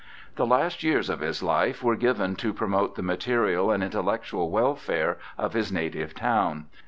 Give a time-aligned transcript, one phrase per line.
[0.35, 5.19] The last years of his life were given to promote the material and intellectual welfare
[5.37, 6.65] of his native town.